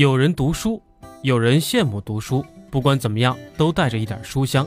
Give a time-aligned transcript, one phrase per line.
[0.00, 0.82] 有人读书，
[1.20, 2.42] 有人羡慕读书。
[2.70, 4.66] 不管怎么样，都带着一点书香。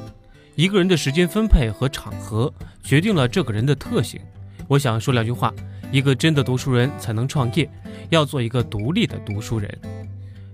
[0.54, 2.54] 一个人的时间分配和场合，
[2.84, 4.22] 决定了这个人的特性。
[4.68, 5.52] 我想说两句话：
[5.92, 7.68] 一个真的读书人才能创业，
[8.12, 9.76] 要做一个独立的读书人。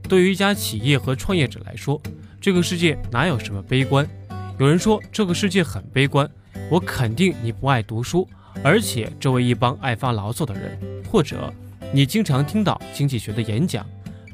[0.04, 2.02] 对于一家企业和创业者来说，
[2.40, 4.10] 这个世界哪有什么悲观？
[4.60, 6.26] 有人说这个世界很悲观，
[6.72, 8.26] 我肯定你不爱读书，
[8.64, 10.80] 而且周围一帮爱发牢骚的人，
[11.12, 11.54] 或者
[11.92, 13.86] 你经常听到经济学的演讲。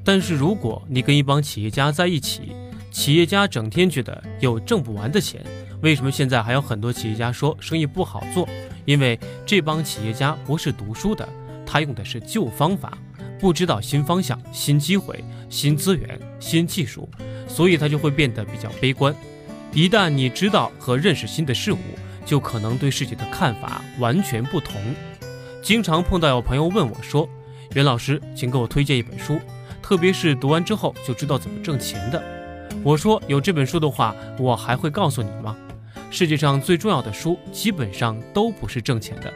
[0.05, 2.55] 但是如果你跟一帮企业家在一起，
[2.91, 5.43] 企业家整天觉得有挣不完的钱，
[5.81, 8.47] 为什么现在还有很多企业家说生意不好做？
[8.85, 11.27] 因为这帮企业家不是读书的，
[11.65, 12.95] 他用的是旧方法，
[13.39, 17.09] 不知道新方向、新机会、新资源、新技术，
[17.47, 19.13] 所以他就会变得比较悲观。
[19.73, 21.79] 一旦你知道和认识新的事物，
[22.23, 24.79] 就可能对世界的看法完全不同。
[25.63, 27.27] 经常碰到有朋友问我说
[27.73, 29.39] ：“袁老师，请给我推荐一本书。”
[29.85, 32.19] 特别是读完之后就知道怎么挣钱的，
[32.81, 35.55] 我说有这本书的话，我还会告诉你吗？
[36.09, 39.31] 世界上最重要的书基本上都不是挣钱的，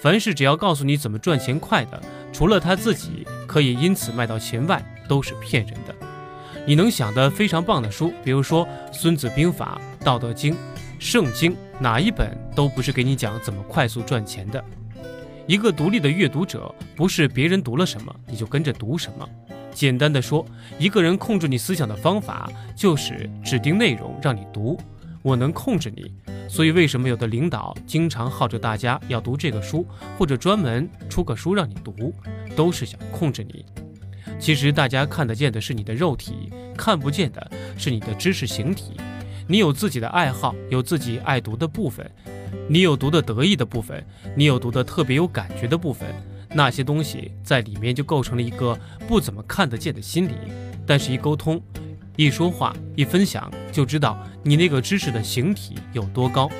[0.00, 2.00] 凡是只要告诉你怎么赚钱快的，
[2.32, 5.92] 除了他自己可以因此卖到钱外，都是骗人的。
[6.64, 10.54] 你能想的非常棒的书，比如说《孙子兵法》《道德经》
[11.00, 14.64] 《圣经》，哪一本都不是给你讲怎么快速赚钱的。
[15.48, 19.28] 一个独立的阅读者，不是别人读了什么你就跟着读什么。
[19.72, 20.44] 简单的说，
[20.78, 24.78] 一个人控制你思想的方法就是指定内容让你读。
[25.22, 26.10] 我能控制你，
[26.48, 32.14] 所以为什么有的领导经常号召大家要读这个书，或者专门出个书让你读，
[32.56, 33.66] 都是想控制你。
[34.38, 38.94] 其实大家看得见的是你的肉体，看不见的是你的知识形体。
[39.46, 42.10] 你有自己的爱好，有自己爱读的部分，
[42.66, 44.02] 你有读的得意的部分，
[44.34, 46.08] 你有读的特别有感觉的部分。
[46.52, 50.34] 那些东西在里面就构成了一个不怎么看得见的心理，
[50.86, 51.60] 但是一沟通、
[52.16, 56.50] 一说话、一分享，就知道你那个知识的形体有多高。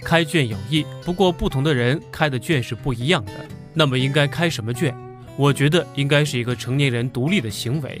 [0.00, 3.32] 开卷有益，不过不同的人开的卷是不一样的。
[3.74, 4.94] 那么应该开什么卷？
[5.36, 8.00] 我觉得应该是一个成年人独立的行为，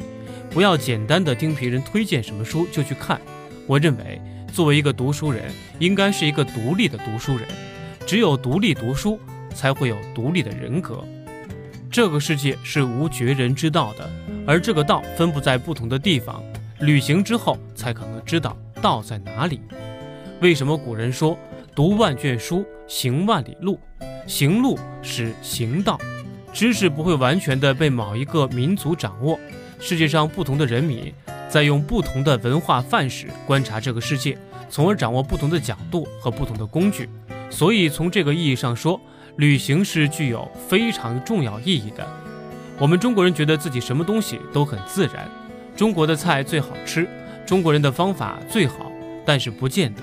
[0.50, 3.20] 不要简单的听别人推荐什么书就去看。
[3.66, 4.20] 我认为，
[4.52, 5.50] 作为一个读书人，
[5.80, 7.46] 应该是一个独立的读书人，
[8.06, 9.18] 只有独立读书，
[9.52, 11.04] 才会有独立的人格。
[11.90, 14.10] 这个世界是无绝人之道的，
[14.46, 16.42] 而这个道分布在不同的地方，
[16.80, 19.60] 旅行之后才可能知道道在哪里。
[20.40, 21.38] 为什么古人说
[21.74, 23.80] 读万卷书，行万里路？
[24.26, 25.98] 行路是行道，
[26.52, 29.38] 知识不会完全的被某一个民族掌握。
[29.78, 31.12] 世界上不同的人民
[31.48, 34.36] 在用不同的文化范式观察这个世界，
[34.68, 37.08] 从而掌握不同的角度和不同的工具。
[37.48, 39.00] 所以从这个意义上说。
[39.36, 42.06] 旅行是具有非常重要意义的。
[42.78, 45.28] 我们中国人觉得自己什么东西都很自然，
[45.76, 47.06] 中国的菜最好吃，
[47.46, 48.90] 中国人的方法最好，
[49.26, 50.02] 但是不见得。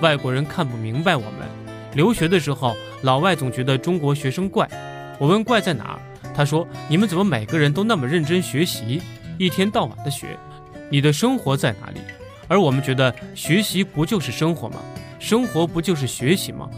[0.00, 1.32] 外国人看不明白我们。
[1.94, 4.68] 留学的时候，老外总觉得中国学生怪。
[5.18, 6.00] 我问怪在哪儿，
[6.34, 9.02] 他说：“你们怎么每个人都那么认真学习，
[9.36, 10.38] 一天到晚的学？
[10.88, 12.00] 你的生活在哪里？”
[12.48, 14.76] 而我们觉得学习不就是生活吗？
[15.18, 16.70] 生活不就是学习吗？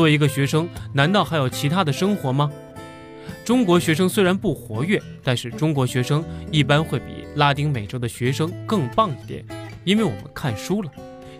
[0.00, 2.50] 作为一个学生，难道还有其他的生活吗？
[3.44, 9.44] 中国学生虽然不活跃，但是中国学生一般会比拉丁美洲的学生更棒一点，
[9.84, 10.90] 因为我们看书了，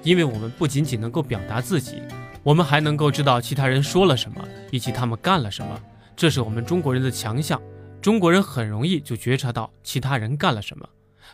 [0.02, 2.02] 因为我们不仅仅能够表达自己，
[2.42, 5.80] 我们还能够知道其他人说了什么，以及他们干了什么。
[6.14, 7.58] 这是我们中国人的强项。
[8.02, 10.86] 中国人很容易就觉察到其他人干了什么。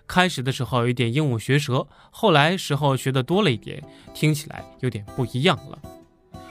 [0.07, 3.83] 开始的时候有一点鹦鹉学舌，后来时候学的多了一点，
[4.15, 5.77] 听起来有点不一样了。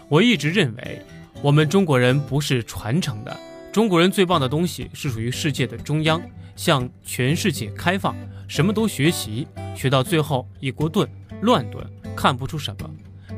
[0.07, 1.01] 我一直认为，
[1.41, 3.35] 我们中国人不是传承的。
[3.71, 6.21] 中国人最棒的东西是属于世界的中央，
[6.55, 8.15] 向全世界开放，
[8.47, 11.09] 什么都学习，学到最后一锅炖，
[11.41, 11.83] 乱炖，
[12.15, 12.89] 看不出什么，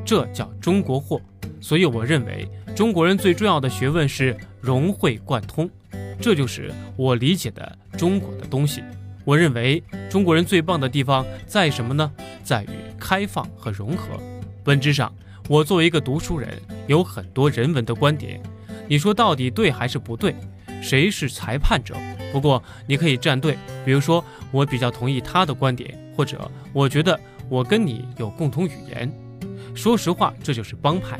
[0.04, 1.20] 这叫中国货。
[1.58, 2.46] 所以我认为，
[2.76, 5.68] 中国人最重要的学问是融会贯通，
[6.20, 8.84] 这就是我理解的中国的东西。
[9.24, 12.12] 我认为中国人最棒的地方在什么呢？
[12.44, 12.68] 在于
[13.00, 14.20] 开放和融合，
[14.62, 15.10] 本质上。
[15.48, 18.38] 我作为一个读书人，有很多人文的观点，
[18.86, 20.34] 你说到底对还是不对？
[20.82, 21.96] 谁是裁判者？
[22.30, 24.22] 不过你可以站队，比如说
[24.52, 26.38] 我比较同意他的观点，或者
[26.74, 27.18] 我觉得
[27.48, 29.10] 我跟你有共同语言。
[29.74, 31.18] 说实话，这就是帮派，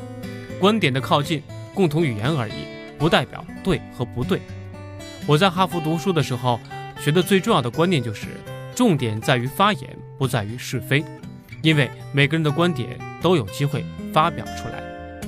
[0.61, 1.43] 观点的靠近，
[1.73, 2.53] 共同语言而已，
[2.99, 4.43] 不代表对和不对。
[5.27, 6.61] 我在哈佛读书的时候，
[7.01, 8.27] 学的最重要的观念就是，
[8.75, 11.03] 重点在于发言，不在于是非。
[11.63, 13.85] 因为每个人的观点都有机会
[14.19, 14.83] 发表出来，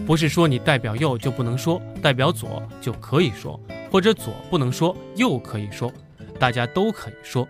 [0.05, 5.93] 不是说你代表右就不能说，代表左就可以说，或者左不能说，右可以说，
[6.41, 7.47] 大家都可以说。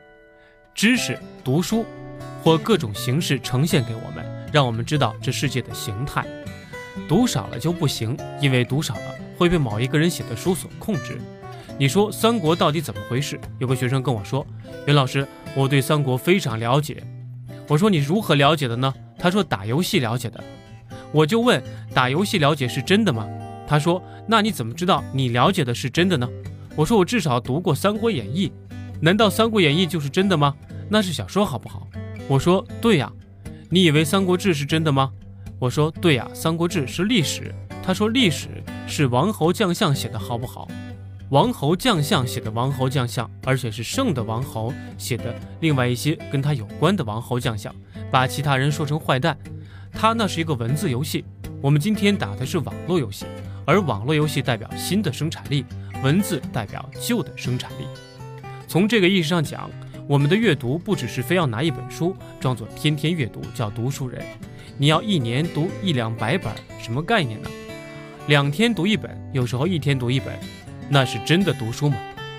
[0.75, 1.87] 知识、读书
[2.44, 4.22] 或各种形式呈现给我们，
[4.52, 6.26] 让我们知道这世界的形态。
[7.08, 11.19] 读少了就不行，因为读少了会被某一个人写的书所控制。
[11.78, 13.40] 你说三国到底怎么回事？
[13.58, 14.46] 有个学生跟我说
[14.87, 17.02] ：“袁老师，我对三国非常了解。”
[17.66, 20.44] 我说：“你如何了解的呢？”他说：“打游戏了解的。”
[21.12, 21.62] 我就问
[21.95, 23.29] ：“打游戏了解是真的吗？”
[23.67, 26.29] 他说：“那你怎么知道你了解的是真的呢？”
[26.77, 28.49] 我说：“我至少读过《三国演义》，
[29.01, 30.55] 难道《三国演义》就是真的吗？
[30.89, 31.87] 那是小说，好不好？”
[32.29, 33.12] 我说：“对呀。”
[33.71, 35.12] 你以为《三国志》是真的吗？
[35.59, 38.49] 我说：“对呀，《三国志》是历史。”他说：“历史
[38.87, 40.67] 是王侯将相写的，好不好？
[41.31, 47.73] 王侯将相写的王侯将相，而且是圣的王侯写的，另外一些跟他有关的王侯将相，
[48.11, 49.39] 把其他人说成坏蛋。
[49.92, 51.25] 它那是一个文字游戏，
[51.60, 53.26] 我们今天打的是网络游戏。”
[53.66, 55.64] 而网络游戏代表新的生产力，
[56.02, 57.84] 文字代表旧的生产力。
[58.66, 59.70] 从这个意义上讲，
[60.08, 64.25] 我们的阅读不只是非要拿一本书装作天天阅读叫读书人，
[64.76, 67.50] 你要一年读一两百本，什么概念呢？
[68.26, 70.37] 两天读一本，有时候一天读一本，
[70.88, 71.96] 那是真的读书吗？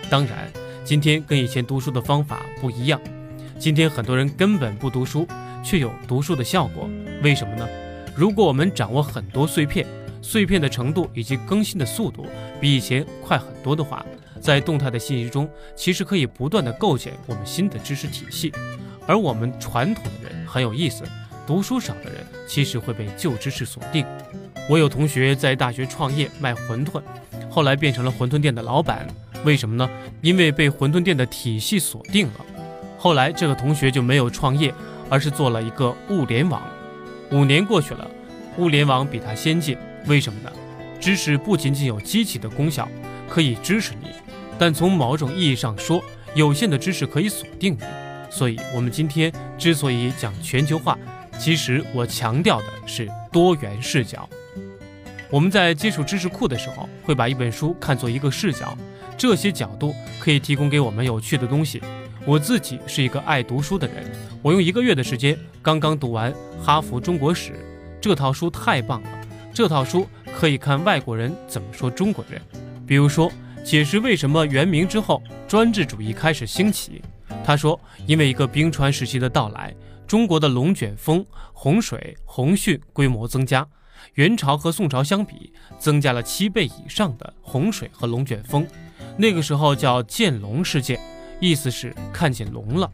[0.09, 0.51] 当然，
[0.83, 2.99] 今天跟以前读书的方法不一样。
[3.57, 5.25] 今天很多人根本不读书，
[5.63, 6.89] 却有读书的效果，
[7.23, 7.67] 为什么呢？
[8.15, 9.85] 如果我们掌握很多碎片。
[10.23, 12.27] 碎片的程度以及更新的速度
[12.59, 14.05] 比以前快很多的话，
[14.39, 18.53] 在动态的信息中，其实可以不断的构建我们新的知识体系。
[19.07, 21.03] 而我们传统的人很有意思，
[21.47, 24.05] 读书少的人其实会被旧知识锁定。
[24.69, 27.01] 我有同学在大学创业卖馄饨，
[27.49, 29.07] 后来变成了馄饨店的老板，
[29.43, 29.89] 为什么呢？
[30.21, 32.45] 因为被馄饨店的体系锁定了。
[32.95, 34.71] 后来这个同学就没有创业，
[35.11, 36.63] 而是做了一个物联网。
[37.31, 38.09] 五年过去了，
[38.57, 39.77] 物联网比它先进。
[40.07, 40.49] 为什么呢？
[41.01, 42.87] 知识不仅仅有机器的功效，
[43.29, 44.07] 可以支持你，
[44.57, 46.01] 但从某种意义上说，
[46.33, 47.79] 有限的知识可以锁定你。
[48.29, 50.97] 所以，我们今天之所以讲全球化，
[51.37, 54.29] 其实我强调的是多元视角。
[55.29, 58.77] 我们在接触知识库的时候，会把一本书看作一个视角，
[59.17, 61.81] 这些角度可以提供给我们有趣的东西。
[62.23, 64.09] 我自己是一个爱读书的人，
[64.43, 66.31] 我用一个月的时间刚刚读完
[66.61, 67.51] 《哈佛中国史》，
[67.99, 69.09] 这套书太棒了。
[69.51, 72.39] 这套书可以看外国人怎么说中国人，
[72.85, 73.31] 比如说
[73.65, 77.01] 解释为什么元明之后专制主义开始兴起。
[77.43, 79.75] 他说，因为一个冰川时期的到来，
[80.05, 83.67] 中国的龙卷风、洪水、洪汛规模增加。
[84.15, 88.67] 元朝和宋朝相比，增加了七倍以上的洪水和龙卷风。
[89.17, 90.99] 那个时候叫见龙事件，
[91.41, 92.89] 意思是看见龙了。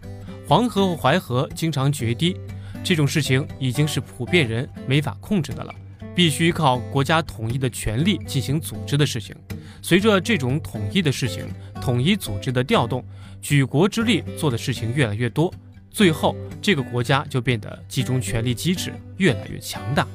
[0.47, 2.35] 黄河和淮河经常决堤，
[2.83, 5.75] 这种事情已经是普遍人没法控制的了。
[6.15, 9.35] 必须依靠国家统一的权力进行组织的事情，
[9.83, 11.47] 随着这种统一的事情、
[11.79, 13.05] 统一组织的调动，
[13.39, 15.53] 举国之力做的事情越来越多，
[15.91, 20.07] 最后这个国家就变得集中权力机制越来越强大。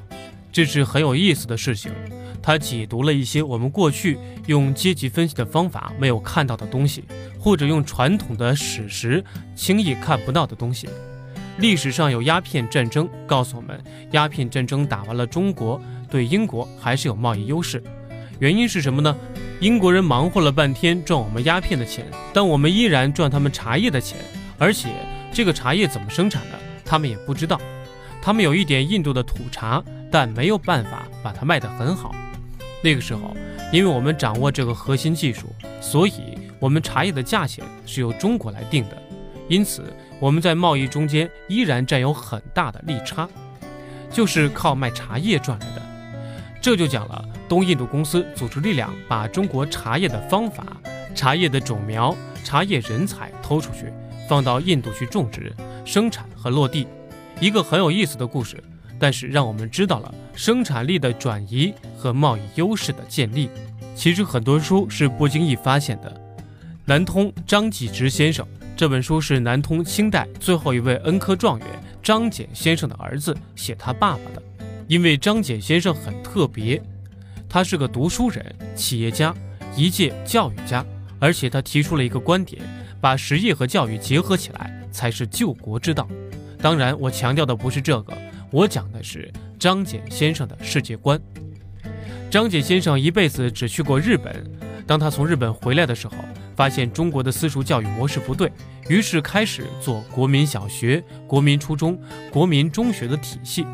[0.53, 1.91] 这是很有意思的事情，
[2.43, 7.05] 他解读了一些我们过去用阶级分析的方法没有看到的东西，
[7.41, 9.25] 或者用传统的史实
[9.57, 10.89] 轻易看不到的东西。
[11.59, 17.83] 历史上有鸦片战争，告诉我们，鸦片战争打完了，中国对英国还是有贸易优势。
[18.39, 19.17] 原因是什么呢？
[19.61, 22.05] 英国人忙活了半天赚我们鸦片的钱，
[22.35, 24.19] 但我们依然赚他们茶叶的钱，
[24.59, 24.89] 而且
[25.33, 27.59] 这个茶叶怎么生产的，他们也不知道。
[28.21, 29.83] 他们有一点印度的土茶，
[30.13, 32.15] 但没有办法把它卖得很好。
[32.85, 33.35] 那个时候，
[33.73, 35.47] 因为我们掌握这个核心技术，
[35.81, 39.03] 所以我们茶叶的价钱是由中国来定的。
[39.49, 39.83] 因此，
[40.21, 43.29] 我们在贸易中间依然占有很大的利差，
[44.11, 45.83] 就是靠卖茶叶赚来的。
[46.61, 50.65] 这就讲了东印度公司组织力量把中国茶叶的方法、
[51.15, 53.93] 茶叶的种苗、茶叶人才偷出去，
[54.29, 55.53] 放到印度去种植、
[55.85, 56.87] 生产和落地。
[57.41, 58.63] 一个很有意思的故事，
[59.03, 63.51] 但是让我们知道了生产力的转移和贸易优势的建立。
[63.97, 66.21] 其实很多书是不经意发现的。
[66.85, 68.47] 南通张继直先生。
[68.77, 71.67] 这本书是南通清代最后一位恩科状元
[72.01, 74.43] 张謇先生的儿子写他爸爸的。
[74.87, 76.81] 因为张謇先生很特别，
[77.49, 79.35] 他是个读书人、企业家、
[79.77, 80.87] 一介教育家，
[81.19, 82.63] 而且他提出了一个观点：
[83.01, 86.09] 把实业和教育结合起来才是救国之道。
[86.61, 88.17] 当然，我强调的不是这个，
[88.53, 91.19] 我讲的是张謇先生的世界观。
[92.31, 94.45] 张謇先生一辈子只去过日本，
[94.87, 96.15] 当他从日本回来的时候。
[96.55, 98.53] 发现中国的私塾教育模式不对，
[98.87, 101.99] 于是开始做国民小学、国民初中、
[102.31, 103.67] 国民中学的体系。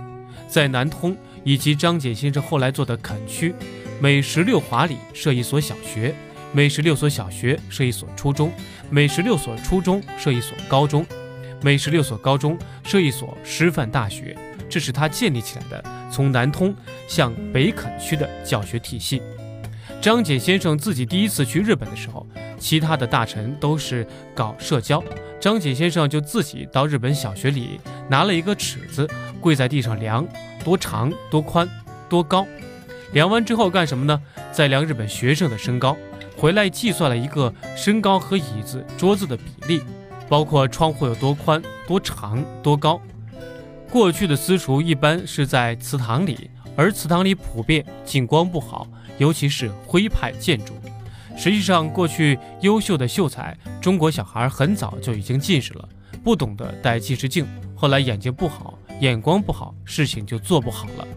[0.47, 3.53] 在南通以及张謇先生后来做的垦区，
[4.01, 6.15] 每十六华里设一所小学，
[6.53, 8.53] 每十六所小学设一所初中，
[8.89, 11.05] 每十六所初中设一所高中。
[11.61, 16.75] 每十六所高中设一所师范大学，这是他建立起来的从南通
[17.07, 19.23] 向北垦区的教学体系。
[20.01, 22.27] 张謇先生自己第一次去日本的时候，
[22.59, 25.03] 其他的大臣都是搞社交，
[25.41, 29.09] 张謇先生就自己到日本小学里拿了一个尺子，
[29.41, 30.27] 跪在地上量
[30.65, 31.69] 多长、多宽、
[32.09, 32.47] 多高。
[33.13, 34.21] 量完之后干什么呢？
[34.53, 35.97] 再量日本学生的身高，
[36.37, 39.83] 回来计算了一个身高和椅子、桌子的比例，
[40.29, 43.01] 包括窗户有多宽、多长、多高。
[43.91, 48.87] 过去的私塾一般是在祠堂里，而祠堂里普遍景光不好。
[49.17, 50.75] 尤其是徽派建筑，
[51.37, 55.89] 实际上过去优秀的秀才，中国小孩很早就已经近视了，
[56.23, 61.09] 不懂得戴近视镜，后来眼睛不好，眼光不好，事情就做不好了。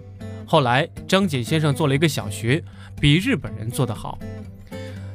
[0.48, 2.64] 后来张謇先生做了一个小学，
[3.00, 4.18] 比日本人做得好。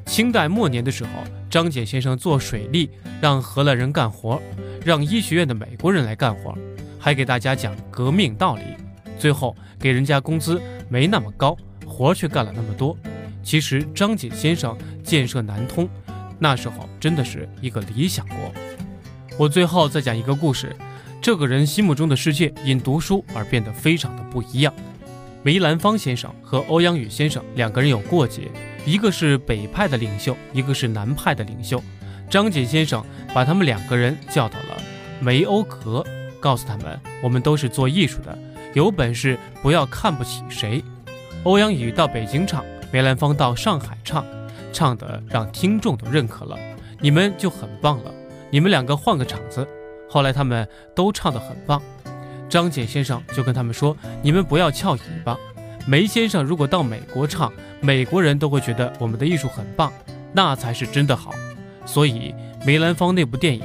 [0.04, 1.10] 清代末年的时候，
[1.50, 2.88] 张謇先生做水利，
[3.20, 4.40] 让荷兰人干活，
[4.84, 6.56] 让医学院的美国人来干活，
[7.06, 8.62] 还给大家讲革命道理，
[9.16, 11.56] 最后给人家工资没那么高。
[11.86, 12.98] 活却干了那么多，
[13.44, 15.88] 其实张謇先生建设南通，
[16.36, 18.36] 那时候真的是一个理想国。
[19.38, 20.74] 我最后再讲一个故事，
[21.22, 24.74] 这个人心目中的世界因读书而变得非常的不一样。
[25.44, 28.50] 梅兰芳先生和欧阳予先生两个人有过节，
[28.84, 31.80] 一个是北派的领袖，一个是南派的领袖。
[32.28, 33.00] 张謇先生
[33.32, 34.82] 把他们两个人叫到了
[35.20, 36.04] 梅欧阁，
[36.46, 38.38] 告诉他们：我们都是做艺术的，
[38.72, 40.80] 有本事不要看不起谁。
[41.42, 44.24] 欧阳予到北京唱，梅兰芳到上海唱，
[44.72, 46.56] 唱的让听众都认可了，
[47.00, 48.14] 你们就很棒了。
[48.48, 49.66] 你们两个换个场子，
[50.08, 51.82] 后来他们都唱得很棒。
[52.48, 55.36] 张謇先生就跟他们说：“你们不要翘尾巴。
[55.84, 59.92] 梅先生如果到美国唱，美国人都会觉得我们的艺术很棒，
[60.32, 61.34] 那才是真的好。
[61.84, 62.32] 所以
[62.64, 63.64] 梅兰芳那部电影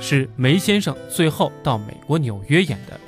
[0.00, 2.98] 是梅先生最后到美国纽约演的。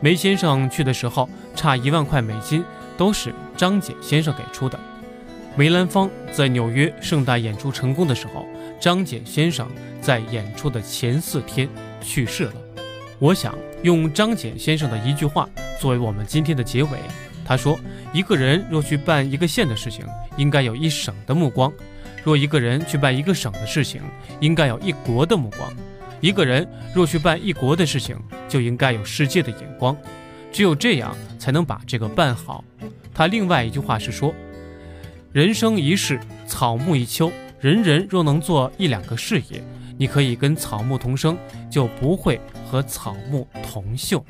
[0.00, 2.64] 梅先生去的时候差一万块美金。”
[3.00, 4.78] 都是张謇先生给出的。
[5.56, 8.44] 梅兰芳在纽约盛大演出成功的时候，
[8.78, 9.66] 张謇先生
[10.02, 11.66] 在演出的前四天
[12.02, 12.52] 去世了。
[13.18, 15.48] 我想用张謇先生的一句话
[15.80, 16.90] 作为我们今天的结尾。
[17.42, 17.80] 他说
[18.12, 20.04] ：“一个人若去办一个县的事情，
[20.36, 21.72] 应该有一省的目光；
[22.22, 24.02] 若一个人去办一个省的事情，
[24.40, 25.72] 应该有一国的目光；
[26.20, 28.16] 一个人若去办一国的事情，
[28.48, 29.96] 就应该有世界的眼光。
[30.52, 32.64] 只有这样，才能把这个办好。”
[33.14, 34.34] 他另外一句话是说
[35.32, 37.30] ：“人生一世，草木一秋。
[37.60, 39.62] 人人若能做一两个事业，
[39.98, 41.36] 你可以跟草木同生，
[41.70, 44.22] 就不会和草木同锈。”